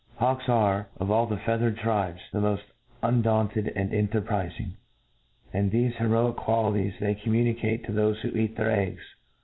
[0.15, 2.63] Hawks, are, of all the feathered tribes, the moft
[3.03, 4.71] undaunt ed and enterprifmg;
[5.53, 9.03] and thefe heroic qualities they communicate to thofe who eat their eggs.